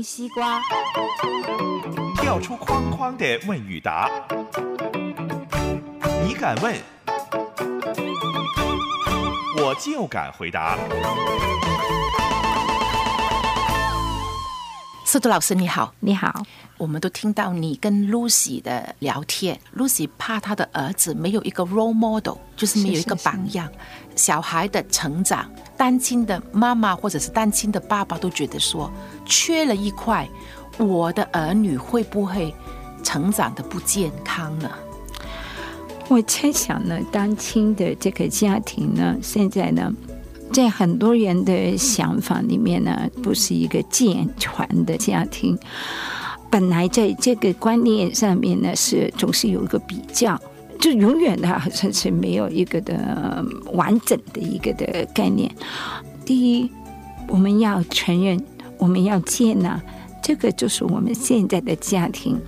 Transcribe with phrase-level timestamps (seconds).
[0.00, 0.62] 西瓜，
[2.18, 4.08] 跳出框框的问与答，
[6.24, 6.76] 你敢问，
[9.56, 10.78] 我就敢回答。
[15.12, 16.42] 色图老师你好，你好，
[16.78, 23.70] 我们都听到你跟 Lucy 的聊天，Lucy 怕她的儿子没有一个 role model，就是没有一个榜样。
[24.16, 28.90] 小孩的成长，单亲的妈妈或者是单亲的爸爸都觉得说
[29.26, 30.26] 缺了一块，
[30.78, 32.54] 我的儿女会不会
[33.04, 34.70] 成长的不健康呢？
[36.08, 39.92] 我猜想呢，单亲的这个家庭呢，现在呢。
[40.52, 45.58] 在很多人的想法里面呢，不是一个健全的家庭。
[46.50, 50.38] 本来在这个观念上面呢，是总是有一个比较，
[50.78, 53.42] 就永远的好像是没有一个的
[53.72, 55.50] 完整的一个的概念。
[56.26, 56.70] 第一，
[57.28, 58.38] 我们要承认，
[58.76, 59.80] 我们要接纳，
[60.22, 62.38] 这个就是我们现在的家庭，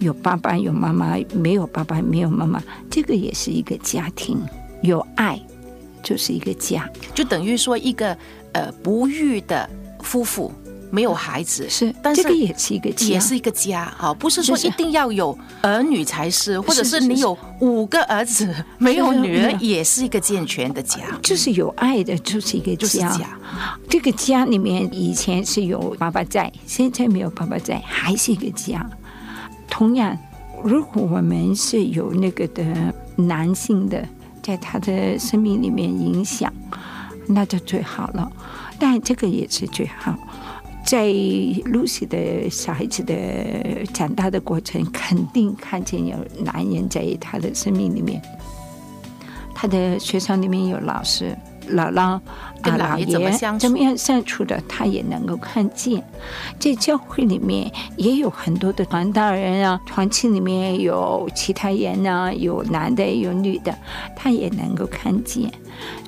[0.00, 2.60] 有爸爸有妈妈，没有爸爸没有妈妈，
[2.90, 4.36] 这个也是一个家庭，
[4.82, 5.40] 有爱。
[6.04, 8.16] 就是一个家，就等于说一个
[8.52, 9.68] 呃不育的
[10.00, 10.52] 夫妇
[10.90, 11.66] 没有孩子。
[11.68, 13.06] 是，但这个也是一个家。
[13.06, 23.18] 也是一个家啊，不是说一定要有儿女才是，或者是你有五个儿子 没有女儿也是一个健全的家，就是有爱的，就是一个家。
[23.88, 28.88] 这个家里面以前是有爸爸在，现在没有爸爸在，还是一个家。
[29.66, 30.16] 同样，
[30.62, 32.62] 如果我们是有那个的
[33.16, 34.06] 男性的。
[34.44, 36.52] 在他的生命里面影响，
[37.26, 38.30] 那就最好了。
[38.78, 40.14] 但这个也是最好。
[40.84, 41.06] 在
[41.64, 43.14] 露西的小孩子的
[43.94, 48.20] 长大的过程，肯定看见有男人在他的生命里面。
[49.54, 51.34] 他的学校里面有老师。
[51.70, 52.20] 姥姥
[52.62, 53.62] 跟姥爷怎么相处？
[53.62, 54.60] 怎么样相处的？
[54.68, 56.02] 他也能够看见。
[56.58, 63.76] 在教会里面也有很多的传道人啊，团契里面有其他人啊，有男的有女的，
[64.16, 65.50] 他也能够看见。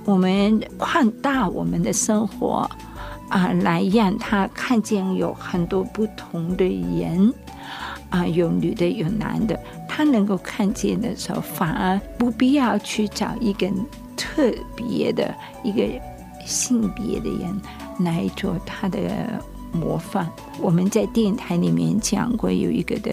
[0.04, 2.70] 我们扩大我们的生活
[3.28, 7.32] 啊，来让他看见有很多不同的人
[8.10, 13.68] 啊，有女的有男的，他能够看见的时候，反而不必要去找一个。
[14.16, 15.82] 特别的一个
[16.44, 17.60] 性别的人
[18.00, 18.98] 来做他的
[19.72, 20.30] 模范。
[20.60, 23.12] 我们在电台里面讲过，有一个的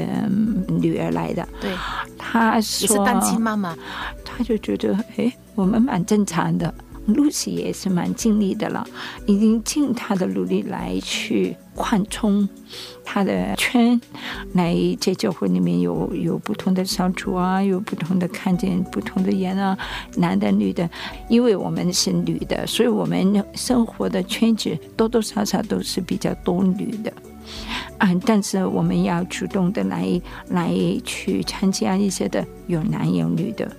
[0.68, 1.72] 女儿来的，对，
[2.18, 3.75] 她说是单亲妈妈，
[4.24, 6.74] 她就觉得哎，我们蛮正常的。
[7.08, 8.86] 露西也是蛮尽力的了，
[9.25, 12.47] 已经尽他的努力来去扩充
[13.03, 14.00] 他的圈，
[14.53, 19.78] 来在教会里面有有不同的小组啊，有不同的看见不同的人啊，
[20.16, 20.90] 男的女的，
[21.30, 27.12] 因为我们是女的，所以我们生活的圈子多多少少都是比较多女的。
[27.97, 28.13] 啊！
[28.25, 30.73] 但是我们要主动的来来
[31.03, 33.71] 去参加一些的有男有女的，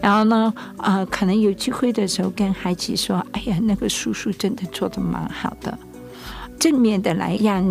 [0.00, 5.76] 然后呢，啊，可能有机会的时候跟孩子说：“哎呀，那个叔叔真的做的蛮好的。”
[6.58, 7.66] 正面的来让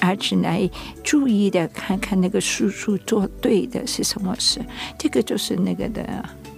[0.00, 0.68] 儿子来
[1.04, 4.60] 注意的看看那个叔叔做对的是什么事，
[4.98, 6.04] 这个就是那个的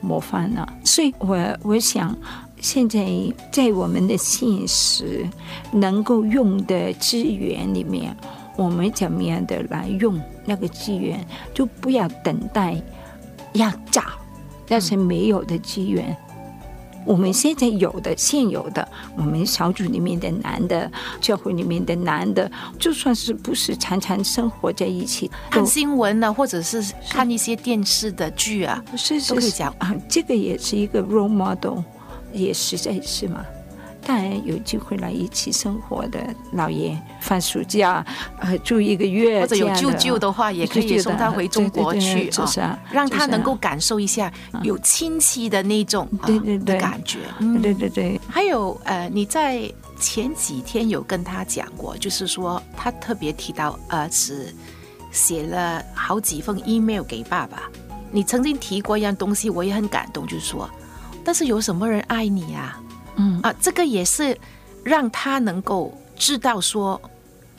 [0.01, 0.67] 模范了。
[0.83, 2.17] 所以我我想，
[2.65, 3.07] 现在
[3.53, 5.29] 在我们的现实
[5.71, 8.17] 能够用的资源里面。
[8.57, 11.23] 我们怎么样的来用那个资源，
[11.53, 12.81] 就不要等待
[13.53, 14.03] 要找，
[14.69, 16.17] 那些没有的资源。
[17.05, 20.91] 我们现在有的现有的，我们小组里面的男的，
[21.21, 31.81] 教会里面的男的，就算是不是常常生活在一起，看新闻呢，或者是看一些电视的剧啊，是都可以讲啊，这个也是一个 role model，
[32.35, 33.45] 也实在是嘛。
[34.07, 36.21] 当然有机会来一起生活的
[36.53, 38.05] 老爷，放暑假
[38.39, 42.29] 呃住一个月，或者有舅舅的话，也可以送他回中国去
[42.61, 44.31] 啊，让他能够感受一下
[44.63, 47.21] 有亲戚的那种对对对感觉。
[47.63, 48.21] 对对对。
[48.29, 49.63] 还有呃，你在
[49.99, 54.55] 前几天有跟他讲过，就是说他特别提到儿子
[55.13, 57.63] 写了好几封 email 给爸爸。
[58.11, 60.69] 你曾经提过一样东西，我也很感动，就是说，
[61.25, 62.81] 但是有什么人爱你啊？
[63.17, 64.37] 嗯啊，这个也是
[64.83, 67.01] 让他能够知道说，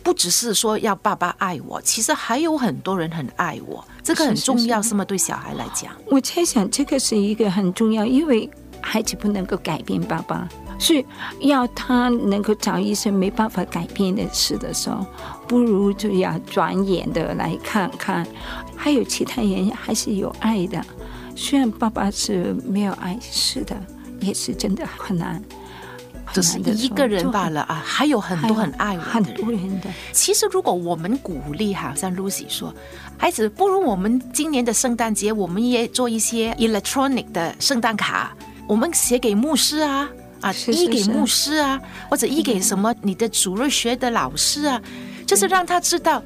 [0.03, 5.03] 不只是说要爸爸爱我，其实还有很多人很爱我，这个很是是重要，是是吗？
[5.03, 8.49] 对小孩来讲，我猜想这个是一个很重要，因为
[8.81, 10.47] 孩子不能够改变爸爸，
[10.77, 11.05] 所以
[11.39, 15.05] 要他能够找一些没办法改变的事的时候，
[15.47, 18.27] 不如就要转眼的来看看，
[18.75, 20.85] 还有其他人还是有爱的。
[21.35, 23.75] 虽然爸爸是没有爱，是的，
[24.19, 25.41] 也是真的很难。
[26.33, 29.41] 就是一个人罢了啊，还有很多很爱我很的人。
[29.41, 32.73] 多人的，其实，如果我们鼓励，哈像 Lucy 说，
[33.15, 38.35] 孩子，不如我们今年的圣诞节，我们也做一些 electronic 的圣诞卡，
[38.67, 40.09] 我们写给牧师啊，
[40.41, 41.79] 啊，是是是译给牧师啊，
[42.09, 44.81] 或者一给什么你的主日学的老师啊，
[45.27, 46.25] 就是让他知道就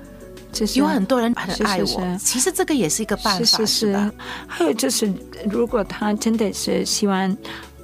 [0.54, 2.18] 是有很多人很爱我。
[2.20, 4.12] 其实这个也是一个办法，是是
[4.48, 5.14] 还有就是，
[5.50, 7.36] 如果他真的是希望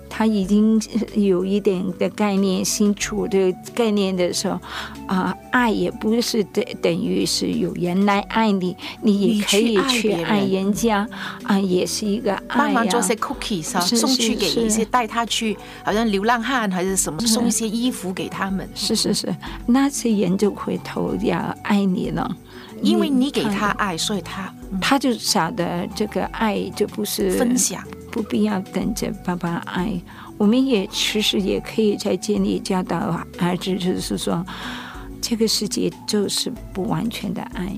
[0.09, 0.81] 他已经
[1.13, 4.57] 有一点的概念清楚的概念的时候，
[5.07, 11.07] 啊、爱也不是等等于是有人来爱你，你也可以去爱人人家
[11.43, 18.67] 啊，也是一个帮忙做些 cookies 啊，是送去给一些带他去，好像流浪汉还是什么，送一些衣服给他们。
[18.73, 19.35] 是是是，
[19.67, 22.35] 那些人就回头要爱你了，
[22.85, 27.83] 因为你给他爱，所以他嗯他就晓得这个爱就不是分享。
[28.11, 29.91] 不必要等着爸爸爱，
[30.37, 32.97] 我们也其实也可以在建立教导
[33.39, 34.41] 儿子，就是说，
[35.21, 37.69] 这个世界就是不完全的爱。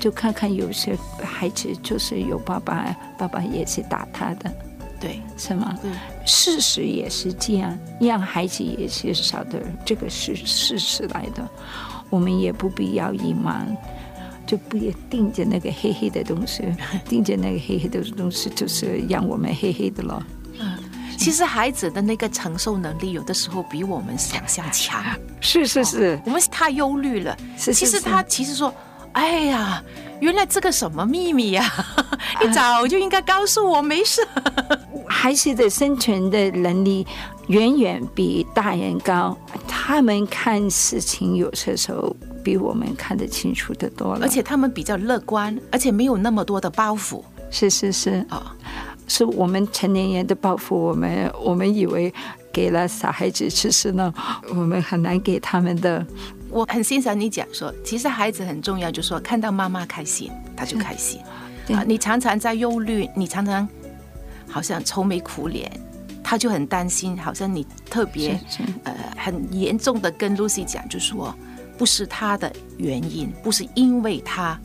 [0.00, 4.52] 就看看有些孩子就是有爸爸，爸爸也是打他的，
[5.00, 5.78] 对是吗？
[5.80, 5.92] 对，
[6.26, 11.48] 事实也是这样，让孩子也是晓得这个是事实来的，
[12.10, 13.64] 我们也不必要隐瞒。
[14.46, 16.62] 就不要盯着那个黑黑的东西，
[17.08, 20.24] 盯着那个黑黑的东西，就是让我们黑黑的了。
[21.16, 25.02] 其实孩子的那个承受能力，有的时候比我们想象强。
[25.40, 27.36] 是是是，我们太忧虑了。
[27.56, 28.74] 是是是其实他其实说，
[29.12, 29.82] 哎呀，
[30.20, 31.72] 原来这个什么秘密呀、
[32.44, 34.26] 你早就应该告诉我，没事。
[35.08, 37.06] 孩子的生存的能力
[37.46, 39.38] 远远比大人高，
[39.86, 44.20] 他们看事情有些时候比我们看得清楚的多了。
[44.22, 48.56] 而且他们比较乐观，而且没有那么多的包袱是是是，啊。
[49.06, 52.10] 是我们成年人的包袱，我们我们以为
[52.50, 54.10] 给了小孩子，其实呢，
[54.48, 56.04] 我们很难给他们的。
[56.48, 61.20] 我很欣赏你讲说，其实孩子很重要，就是说看到妈妈开心，他就开心。
[61.66, 63.68] 对啊，你常常在忧虑，你常常
[64.48, 65.70] 好像愁眉苦脸，
[66.34, 68.36] 他就很担心，好像你特别
[68.82, 71.32] 呃很严重的跟 Lucy 讲，就说
[71.78, 74.58] 不是他的原因，不是因为他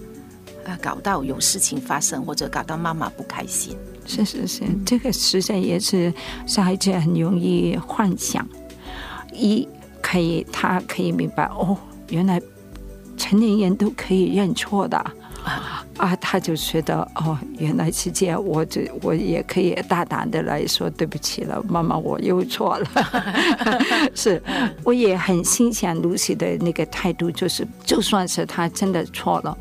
[0.64, 3.78] 呃搞到有事情发生，或者搞到妈妈不开心。
[4.08, 6.12] 是是是，这个实在也是
[6.48, 8.44] 小孩子很容易幻想。
[9.32, 9.68] 一
[10.02, 11.78] 可以，他可以明白哦，
[12.10, 12.42] 原来
[13.16, 14.98] 成年人都可以认错的
[15.44, 15.79] 啊，
[16.22, 22.88] 他就觉得哦，原来是这样，我这我也可以大胆的来说对不起了，妈妈，我又错了。
[24.16, 24.42] 是，
[24.84, 29.58] 我也很欣赏 Lucy 的那个态度，就是就算是他真的错了，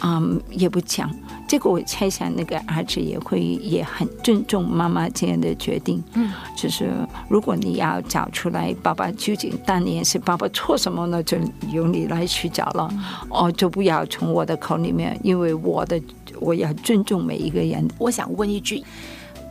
[0.00, 1.10] 嗯，也不讲。
[1.54, 6.02] 这个我猜想，那个儿子也会也很尊重妈妈这样的决定。
[6.14, 6.90] 嗯，就是
[7.28, 11.38] 如果你要找出来爸爸究竟当年是爸爸错什么呢，就
[11.70, 12.90] 由你来去找了。
[13.28, 16.02] 哦，就不要从我的口里面，因为我的
[16.40, 17.88] 我要尊重每一个人。
[17.98, 18.82] 我想问一句。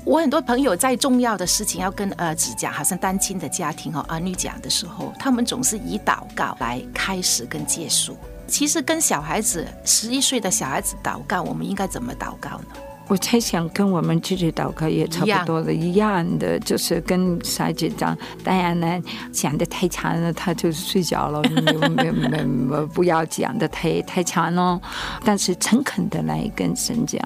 [0.04, 8.18] 我很多朋友在重要的事情要跟儿子讲，好像单亲的家庭和儿女讲的时候，他们总是以祷告来开始跟结束。
[8.54, 12.66] 其实跟小孩子十一岁的小孩子祷告，我们应该怎么祷告呢？
[13.08, 21.42] 我猜想跟我们自己祷告也差不多的，一样的，就是跟小孩子讲，当然呢，讲的太长了，他就睡着了，
[21.90, 24.80] 没没没，不要讲的太太长了。
[25.26, 27.20] 但是诚恳的来跟神讲，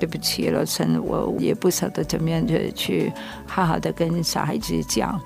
[0.00, 3.12] 对不起了，神，我也不晓得怎么样去去
[3.46, 5.20] 好好的跟小孩子讲。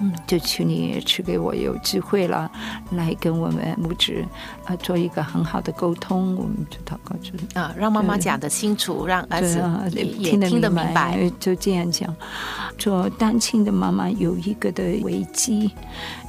[0.00, 2.50] 嗯，就求你赐给我有机会了，
[2.92, 4.24] 来跟我们母子
[4.64, 6.36] 啊做一个很好的沟通。
[6.36, 9.62] 我们就祷告就啊，让妈妈讲得清楚，让儿子
[9.92, 12.14] 也也听得明白，就这样讲。
[12.76, 15.72] 做单亲的妈妈有一个的危机，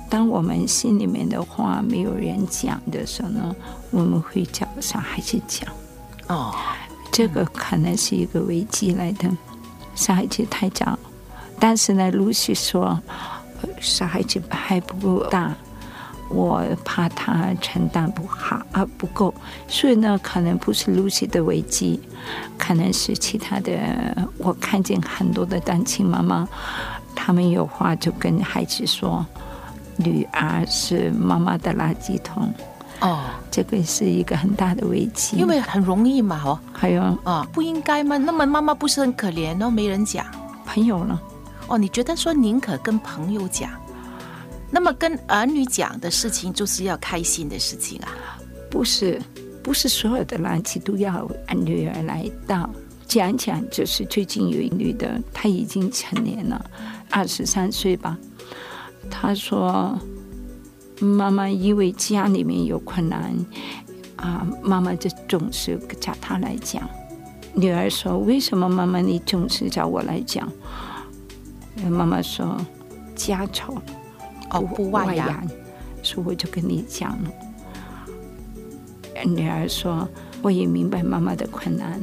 [0.10, 3.56] 当我们心里面的话没有人讲的时候呢，
[3.92, 5.72] 我们会叫小孩子讲，
[6.28, 6.56] 哦，
[7.12, 9.30] 这个可能是一个危机来的。
[9.94, 10.98] 小孩子太早，
[11.60, 13.39] 但是呢，Lucy 说，呃
[13.80, 15.56] 小孩子还不够大。
[16.32, 19.34] 我怕他承担不好啊不够，
[19.68, 22.00] 所以呢，可能不是 Lucy 的危机，
[22.56, 23.72] 可能是其他的。
[24.38, 26.48] 我看见很多的单亲妈妈，
[27.16, 29.26] 他们有话就跟孩子说，
[29.98, 32.54] 女儿是妈妈的垃圾桶。
[33.00, 38.18] 哦，这个是一个很大的危机，因为很容易嘛，哦，还有啊，不应该吗？
[38.18, 40.24] 那么妈妈不是很可怜哦，没人讲。
[40.64, 41.20] 朋友呢？
[41.70, 43.72] 哦，你觉得说宁可跟朋友讲，
[44.72, 48.10] 那么跟儿女讲的事情就是要开心的事情啊？
[48.70, 49.22] 不是，
[49.64, 52.70] 不是所有的垃圾都要女儿来倒。
[53.08, 56.64] 讲讲，就是最近有一女的，她已经成年了，
[57.10, 58.18] 二十三岁吧。
[59.10, 59.98] 她说。
[61.02, 63.34] 妈妈因为家里面有困难
[64.18, 66.84] 啊，妈妈就总是找她来讲。
[67.54, 70.52] 女儿说：“为什么妈妈你总是找我来讲？”
[71.88, 72.58] 妈妈说
[73.16, 73.76] ：“家丑
[74.50, 75.48] 哦不外扬，
[76.02, 77.32] 所以我就跟你讲了。”
[79.24, 80.10] 女儿说
[80.42, 82.02] ：“我也明白妈妈的困难，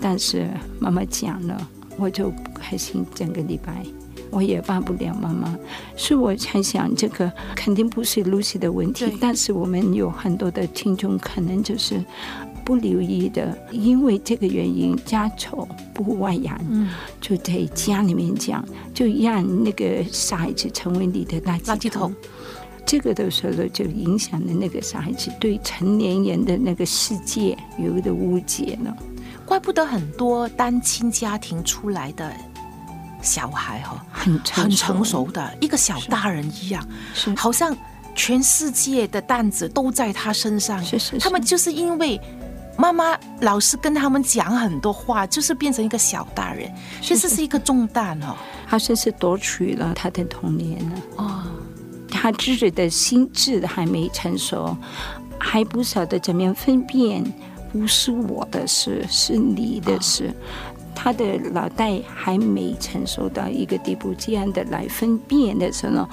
[0.00, 0.46] 但是
[0.78, 3.82] 妈妈讲了，我就不开心整个礼拜。”
[4.30, 5.56] 我也帮不了妈妈，
[5.96, 9.16] 所以我才想，这个肯定不是 Lucy 的问题。
[9.18, 12.04] 但是我们有很多的听众可能就是
[12.68, 16.60] 不留意的，因为这个原因，家丑不外扬，
[17.18, 22.14] 就在家里面讲，就让那个小孩子成为你的垃圾桶。
[22.84, 28.94] 这个的时候就影响了那个小孩子对成年人的那个世界有的误解了。
[29.46, 32.30] 怪不得很多单亲家庭出来的。
[33.22, 37.74] 小孩哈，很很成熟的一个小大人一样，是好像
[38.14, 40.84] 全世界的担子都在他身上。
[40.84, 42.20] 是是，他们就是因为
[42.78, 48.36] 妈妈老是跟他们讲很多话，就是变成一个小大人，其实是一个重担哦。
[48.66, 51.42] 好像是夺取了他的童年了哦，
[52.08, 54.76] 他自己的心智还没成熟，
[55.38, 57.24] 还不晓得怎么样分辨，
[57.72, 60.32] 不是我的事，是你的事。
[61.00, 66.08] 他的脑袋还没成熟到一个地步，这样的来分辨的时候，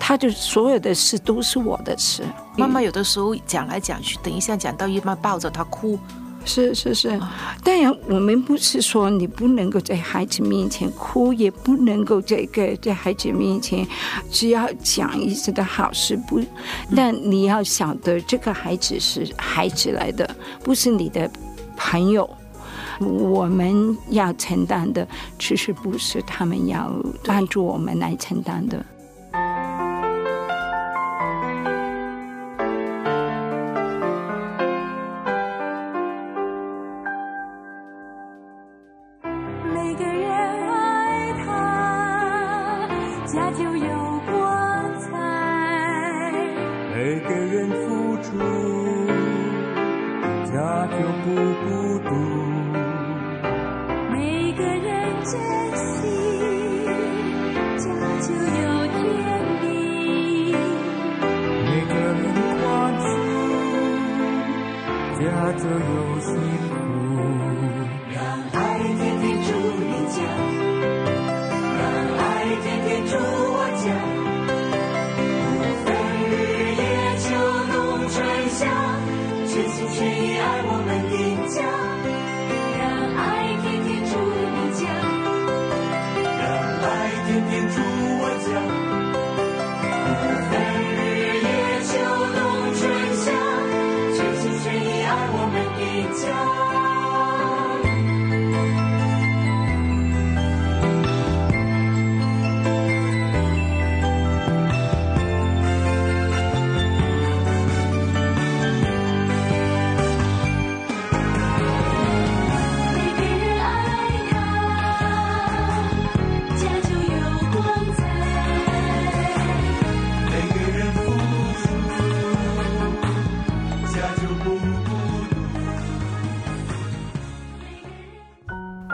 [0.00, 2.24] 他就所有的事都是我的事。
[2.56, 5.96] 妈妈有的时候讲来讲去，等一下讲到一半抱着他哭，
[6.44, 7.16] 是是是。
[7.62, 13.86] 当然，我们不是说你不能够在孩子面前哭，也不能够这个在孩子面前
[14.32, 16.40] 只要讲一次的好事不，
[16.96, 20.28] 但你要晓得，这个孩子是孩子来的，
[20.64, 21.30] 不是你的
[21.76, 22.28] 朋友。
[23.00, 25.06] 我们要承担的，
[25.38, 26.90] 其实不是他们要
[27.24, 28.84] 帮助我们来承担的。
[50.54, 51.94] 家就有
[65.44, 66.63] 在这游戏